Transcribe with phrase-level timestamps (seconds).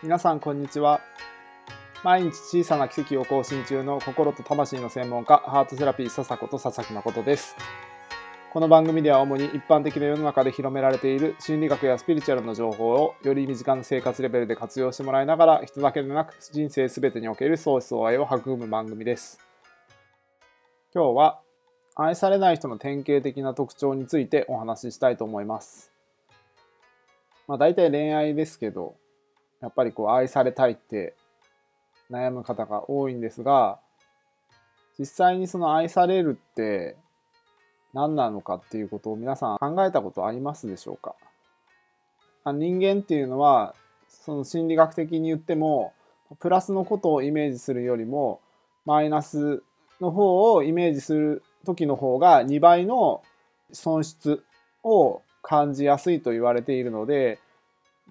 [0.00, 1.00] 皆さんこんにちは。
[2.04, 7.56] 毎日小さな奇跡を更新中の心と魂の専門家ハートセラピー笹子と佐々木誠です。
[8.52, 19.40] この番組では主に一般的な世の中で広められている心理学やスピリチュアルの情報をより身近な生活レベルで活用してもらいながら人だけでなく人生すべてにおける相思相愛を育む番組です。
[20.94, 21.40] 今日は
[21.96, 25.92] 愛されない人の典型的な特徴についてお話ししたいと思います。
[27.48, 28.94] まあ大体恋愛ですけど
[29.60, 31.14] やっぱりこう愛されたいって
[32.10, 33.78] 悩む方が多いんですが
[34.98, 36.96] 実際にその愛されるって
[37.94, 41.14] 何なのかっていうことを皆さん考えたことありますでしょうか？
[42.46, 43.74] 人間っていうのは
[44.08, 45.92] その心理学的に言っても
[46.38, 48.40] プラスのことをイメージするよりも
[48.84, 49.62] マイナス
[50.00, 53.22] の方をイメージする時の方が2倍の
[53.72, 54.42] 損失
[54.82, 57.38] を感じやすいと言われているので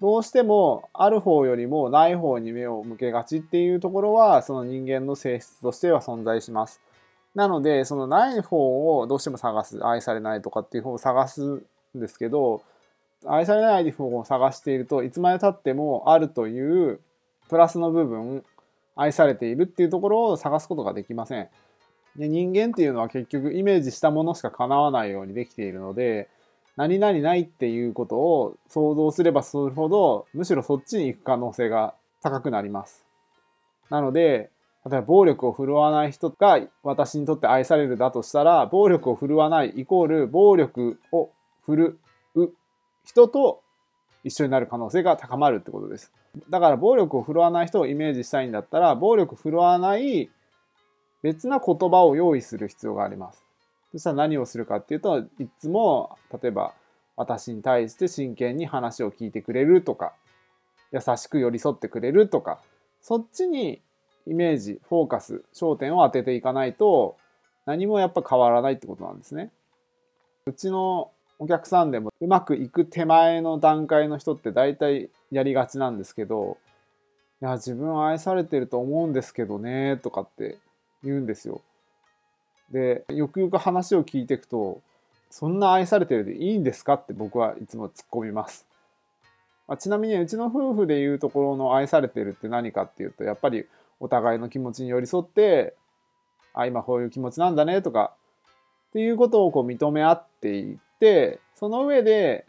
[0.00, 6.80] どうしてもある方よりもない方に目を向けがちっていうところはその人間の性質としては存在します。
[7.34, 11.62] なのでそのない方をどうしても探す愛されないとかっていう方を探すん
[11.94, 12.62] ですけど
[13.26, 17.00] 愛されない方を探しているといつまでたってもあるという
[17.48, 18.44] プラスの部分
[18.96, 21.48] 愛されているっていうところを探すことができません。
[22.16, 26.28] で人間っていうのは結局イメージしたものしか叶わないようにできているので
[26.78, 33.04] 何々ないっていうことを想像すればするほど、むしろそっちに行く可能性が高くなります。
[33.90, 34.50] なので、
[34.88, 41.30] 例えば暴力を振るわない人が私にとって愛されるだとしたら、暴力を振るわないイコール暴力を
[41.66, 41.98] 振る
[42.36, 42.50] う
[43.04, 43.60] 人と
[44.22, 46.12] 一緒になる可能性が高まるってことです。
[46.48, 50.30] だから暴力を振るわない人をイメージしたいんだったら、暴力振るわない
[51.22, 53.47] 別な言葉を用意する必要があります。
[53.92, 56.74] そしたら何をするかっていうといつも例えば
[57.16, 60.12] 私に対して真剣に話を聞いてくれるとか
[60.92, 62.60] 優しく寄り添ってくれるとか
[63.00, 63.80] そっちに
[64.26, 67.16] イメージフォーカス焦点を当てていかないと
[67.66, 69.50] 何もやっぱ変わらないってことなんですね。
[70.46, 76.56] うちのお客さんでもうまくいく手前の段階の人って大体やりがちなんですけど
[77.42, 80.58] いや自分は愛されてると思うんですけどねとかって
[81.04, 81.60] 言うんですよ。
[82.70, 84.80] でよくよく話を聞いていくと
[85.30, 88.66] そんな愛されてるでいいんですかって僕はいつも突っ込みます。
[89.66, 93.66] まあ、ちなみにうちの夫婦でいうところの愛されてるって何かっていうとやっぱり
[94.00, 95.74] お互いの気持ちに寄り添って
[96.54, 98.12] あ今こういう気持ちなんだねとか
[98.88, 102.46] っていうことをこう認め合っていってその上で、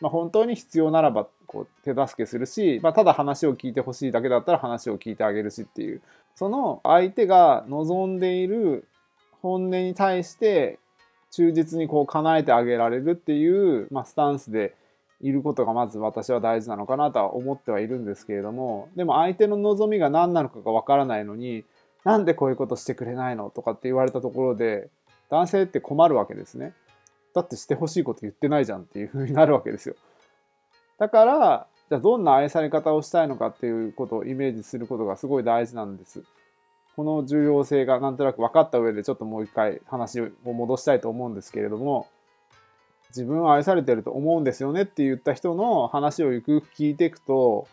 [0.00, 6.00] まあ、本当に必要ならばこう手助けするし、まあ、ただ話を聞いてほしいだけだったら話を聞いてあげるしっていう
[6.34, 8.88] その相手が望んでいる
[9.46, 10.78] 本音に対して
[11.30, 14.74] 忠実にこう叶えてあげられるっていう、まあ、スタンスで
[15.20, 21.64] いることがまず私は大事なのかなとは思ってはいるんですけれどもでも相手の望みが何なのかがわからないのに
[22.04, 24.88] なんでこういうことしてくれないのとかって言われたところで
[25.30, 26.72] 男性って困るわけですね。
[27.34, 29.96] だってしてほしいこと言ってないじゃんっていう風になるわけですよ。
[30.98, 36.22] だからじゃあどんな愛され方をしたいのかっていうことをイメージすることがすごい大事なんです。
[36.96, 42.08] この重要性がなんとなく分かった上でちょっともう一回話を戻したいと思うんですけれども
[43.10, 47.68] 自分は愛されてると思うんですよねって言った人の話をゆくゆく聞いていくと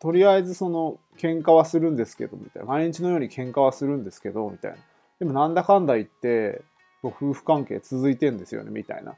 [0.00, 2.68] とりあえずその喧嘩はするんですけどみたいな。
[2.68, 4.78] 毎日のように喧嘩はするんですけどみたいな
[5.18, 6.62] でもなんだかんだ言って
[7.02, 9.14] 夫婦関係続いてんですよねみたいな。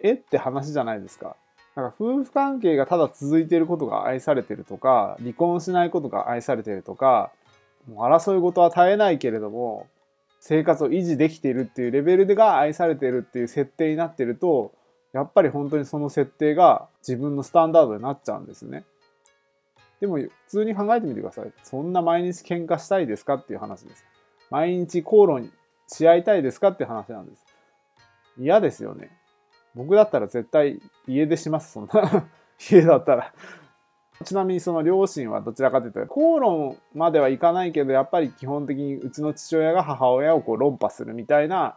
[0.00, 1.36] えって話じゃないですか。
[1.76, 7.30] なんか夫婦関係がただ続いてることが愛されてるとか離婚しないことが愛されてるとか
[7.88, 9.88] もう争い事は絶えないけれども
[10.40, 14.72] 生活を維持できているっていうレベルでが愛されているっていう設定になってると
[15.12, 18.84] やっぱり本当にその設定が自分のスタンダードになっちゃうんですね。
[20.00, 21.52] でも普通に考えてみてください。
[21.62, 24.04] そんな毎日喧嘩したいですかっていう話です。
[24.50, 25.52] 毎日口論
[25.86, 27.44] し合いたいですかっていう話なんです。
[28.38, 29.10] 嫌ですよね。
[29.74, 32.26] 僕だったら絶対家出します、そんな
[32.70, 33.32] 家だったら
[34.24, 41.76] ちなみにその両親はどちらかというと口論まではいかないけどやっぱり基本的にうちの父親が母親をこう論破するみたいな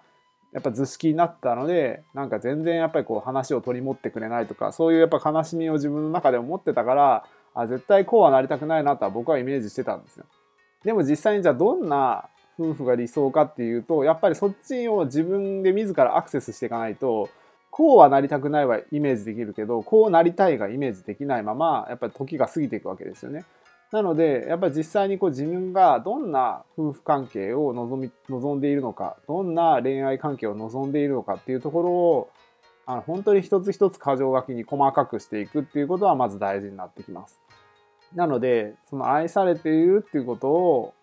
[0.52, 10.26] やっぱ図式になったのでなんか全然やっぱりこう話を取り持ってくれないとかそういうやっぱ悲しみを自分の中で思ってたからあ絶対こうはなりたくないなとは僕はイメージしてたんですよ。
[10.84, 12.30] でも実際にじゃあどんな
[12.60, 17.30] 夫婦が理想かっていうとやっぱりそっちを自分で自らアクセスしていかないと
[17.76, 23.44] こうはなりたくないはイメージできるけどこうなりたいがイメージできないままやっぱり時が過ぎていくわけですよね。
[23.92, 32.30] なのでやっぱり実際にこう自分がどんな夫婦関係を望み望んでいるのかどんな恋愛関係を望んでいるのかっていうところを
[32.86, 37.42] あの本当に一つ一つ箇条書きに細かくしていくっていうことはまず大事になってきます。
[38.14, 40.94] なので、その愛されているっていうことを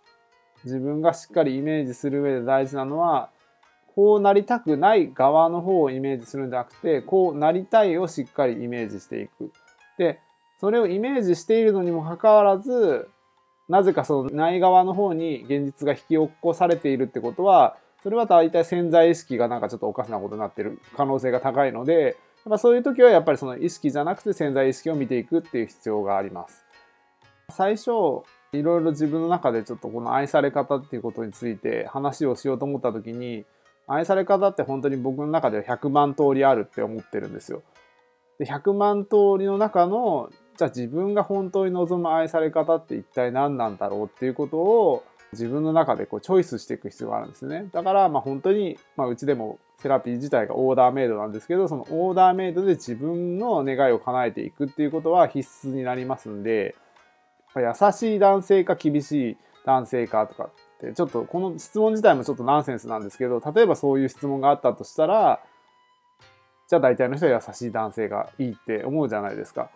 [0.65, 3.31] 自分がしっかりイメージする上で大事なのは、
[3.95, 9.53] こうなりたくない側の方をイメージするんじゃなくて、こうなりたいをしっかりイメージしていく。
[9.99, 10.19] で、
[10.59, 13.09] それをイメージしているのにもかかわらず、
[13.69, 22.15] なぜかそのない側の方に現実が引き起こされているってことは、それは大体潜在意識がなんかちょっとおかしなことになってる可能性が高いので、やっ
[22.51, 26.65] ぱそういう時はやっぱりその意識じゃなくて潜在意識を見ていくっていう必要があります。
[27.51, 27.91] 最初、
[28.53, 33.45] いろいろ自分の中でちょっとこの愛され方っていうことについて話をしようと思った時に、
[33.87, 37.63] 愛され方って本当に僕の中では100万通りあるって思ってるんですよ。
[38.39, 47.69] で100万通りの中のじゃあ自分が本当に望む愛され方って一体何なんだろうっていうことを自分の中でこうチョイスしていく必要があるんですね。
[47.73, 56.77] だからまあ本当に、まあ、うちでもセラピー自体がオーダーメイドなんですけどそのオーダーメイドで自分の願いを叶えていくっていうことは必須になりますんで
[57.57, 59.37] 優しい男性か厳しい
[59.67, 60.51] 男性かとか
[60.87, 65.41] ってちょっとこの質問自体もちょっとナンセンスなんですけど例えばそういう質問があったとしたら
[66.69, 69.71] じゃあ大体の人は優しい男性がいいって思うじゃないですか。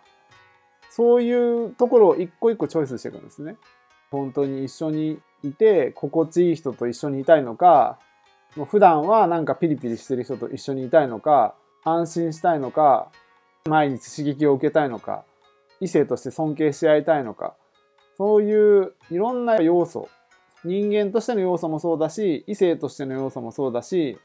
[0.89, 3.55] そういうところを一個一個チョイスしていくんですね。
[4.09, 7.99] 本当に一緒にいて心地いい人と一緒にいたいのか、
[8.55, 13.11] もう普段はなんかピリピリしてる人と一緒にいたいのか、安心したいのか、
[13.65, 15.23] 毎日刺激を受けたいのか、
[15.79, 17.53] 異性として尊敬し合いたいのか、
[18.17, 20.09] そういういろんな要素、
[20.67, 24.19] 人間としての要素もそうだし、異性としての要素もそうだし、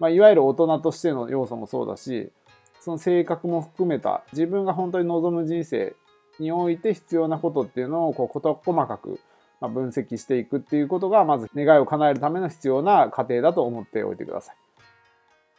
[0.00, 2.30] まあ、いわゆる大人としての要素もそうだし、
[2.80, 5.94] その性格も含めた自分が本当に望む人生
[6.40, 9.20] において必要なことっていうのをこう事細かく
[9.60, 14.56] 分析していくっていうことがまず願いを叶えるための必要な過程だと思っておいてください。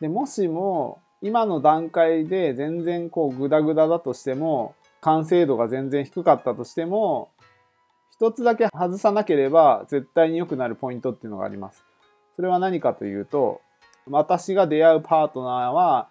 [0.01, 7.29] でもしも今の段階で全然こうグダグダだとしても完成度が全然低かったとしても
[8.23, 11.83] 一つだけ外さなければ絶対に良くなるポイントっていうのがあります。
[12.37, 13.59] それは何かというと
[14.09, 16.07] 私が出会うパートナーは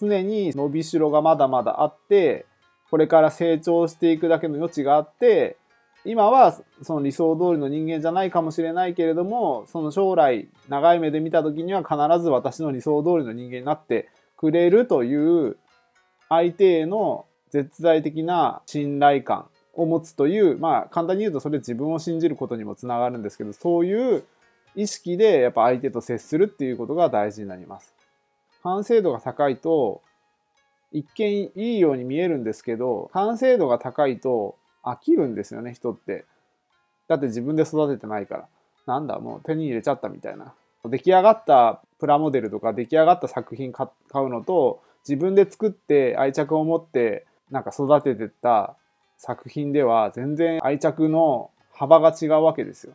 [0.00, 2.46] 常に伸びしろがまだまだあって
[2.90, 5.58] これから成長していくだけの余地があって、
[6.06, 14.08] 今はその理想通りの人間じゃないかもしれないけれども、その将来長い目で見た時には必ず私の理想通りの人間になって
[14.38, 15.58] くれるという
[16.30, 24.24] 相手への絶大的な信頼感を持つという、まあ簡単に言うとそれ自分を信じることにもつながるんですけど、そういう
[24.74, 27.94] 意識でやっぱ相手と接するっていうことが大事になります。
[28.62, 30.02] 完成度が高いと
[30.92, 36.24] 一見いいように見えるんですけど、完成度が高いと飽きるんですよね、人って。
[37.06, 38.48] だって自分で育ててないから。
[38.86, 40.54] なんだ、もう手に入れちゃったみたいな。
[40.84, 48.76] 出来上がったプラモデルとか出来上がった作品買うのと、自分で作って愛着を持ってなんか育ててった
[49.18, 52.94] 作品では全然愛着の幅が違うわけですよ。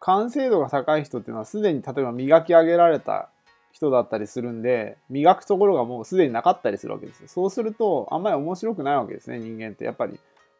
[0.00, 3.30] 完成度が高い人っていうのはすでに例えば磨き上げられた
[3.72, 7.28] 人だったりするんで、磨くところがもうすでになかったりするわけですよ。
[7.28, 9.84] そうすると、あんまり面白くないわけですね、人間って。
[9.84, 10.18] やっぱり、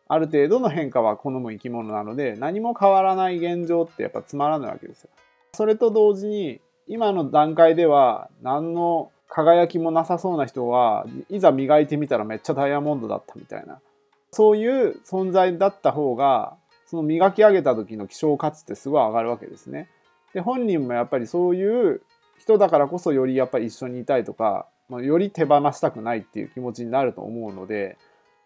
[0.09, 5.11] ある程度の変化は好む生き物なので、何も変わらない現状ってやっぱつまらないわけですよ。
[5.53, 13.81] それと同時に、今の段階では、何の輝きもなさそうな人は、いざ磨いてみたらめっちゃダイヤモンドだったみたいな。
[14.35, 19.89] そういう存在だった方が、その磨き上げた時の希少価値ってすごい上がるわけですね。
[20.35, 22.03] で、本人もやっぱりそういう
[22.39, 27.97] 人だからこそよりやっぱり一緒にいたいとか、ま、より手放したくないっていう気持ちになると思うので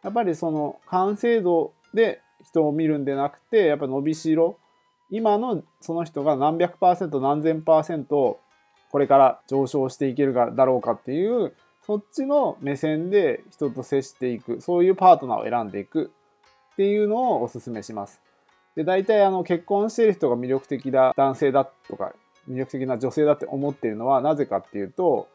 [0.03, 4.59] やっぱりその完成度で人を見るんでなくてやっぱ伸びしろ
[5.11, 8.39] 今のその人が何百パーセント何千パーセント
[8.91, 11.55] これから上昇していけるだろうかっていう
[11.89, 16.13] そっちの目線で人と接していくそういうパートナーを選んでいく
[16.75, 18.21] っていうのをおすすめします。
[18.77, 22.13] で大体あの結婚している人が魅力的な男性だとか
[22.47, 25.29] 魅力的な女性だって思っているのはなぜかっていうと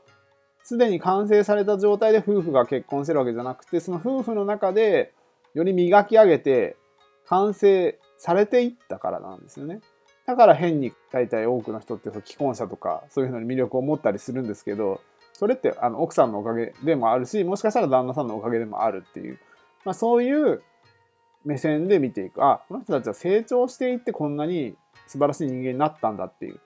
[0.64, 5.12] すでに完成された状態で夫婦が結婚してるわけじゃなくてその夫婦の中で
[5.56, 6.78] より磨き上げて
[7.26, 9.82] 完成されていったからなんですよね。
[10.28, 15.02] だから変に大体多くの人って既婚者とかそういうのに魅力を持ったりするんですけど
[15.44, 19.38] それってあの奥さんのおかげでもあるしもしかしたら旦那さんのおかげでもあるっていう、
[19.84, 20.64] まあ、そういう
[21.44, 22.42] 目線で見ていく。
[22.42, 26.62] あこの人たちは成長していってこんなに素晴らしい人間になったんだっていう。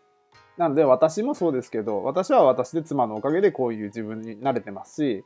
[0.59, 5.25] なので私もそうですけど、私は私で妻のおかげでこういう自分に慣れてますし、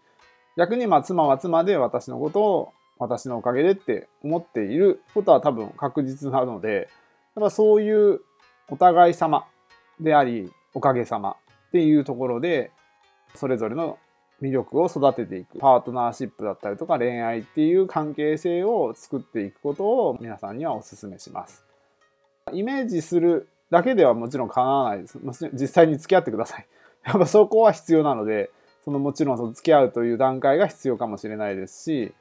[0.56, 6.88] 逆にまあ妻は妻で私のことを私のおかげでって思っていることは多分確実なので、
[7.36, 8.22] やっぱそういう
[8.70, 9.46] お互い様
[10.00, 11.36] であり、おかげさま
[11.68, 12.72] っていうところで、
[13.36, 13.98] それぞれの
[14.42, 15.60] 魅力を育てていく。
[15.60, 21.66] パートナーシップだったりとか恋愛っていう関係性を作っていくことを皆さんにはお勧めします。
[22.52, 25.20] イメージするだけではもちろん叶わないです。
[25.20, 26.68] もちろん実際に付き合ってください。
[27.06, 28.52] やっぱそこは必要なので
[28.84, 32.14] そのもちろんその付き合うという段階が必要かもしれないですし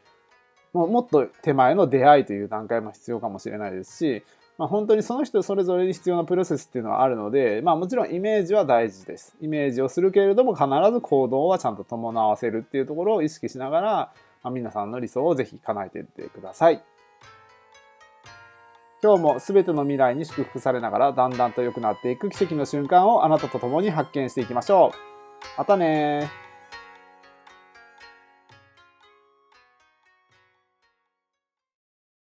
[0.72, 4.22] ももっと手前の出会いという段階も必要かもしれないですし
[4.60, 9.34] まあ、本当にその人それぞれに必要なプロセスっていうのはあるので、まあ、もちろんイメージは大事です。
[9.40, 13.90] イメージをするけれども必ず行動はちゃんと伴わせるっていうところを意識しながら、
[14.42, 16.82] まあ、皆さんの理想をぜひ叶えていってください。
[19.02, 24.98] 今日も全ての未来に祝福されながらだんだんと良くなっていく奇跡の瞬間をあなたと共に発見していきましょう。
[25.56, 26.30] またね